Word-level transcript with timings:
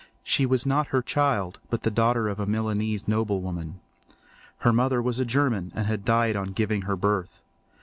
She 0.23 0.47
was 0.47 0.65
not 0.65 0.87
her 0.87 1.03
child, 1.03 1.59
but 1.69 1.83
the 1.83 1.91
daughter 1.91 2.27
of 2.27 2.39
a 2.39 2.47
Milanese 2.47 3.07
nobleman. 3.07 3.81
Her 4.61 4.73
mother 4.73 4.99
was 4.99 5.19
a 5.19 5.25
German 5.25 5.71
and 5.75 5.85
had 5.85 6.03
died 6.05 6.35
on 6.35 6.53
giving 6.53 6.81
her 6.89 6.95
birth. 6.95 7.43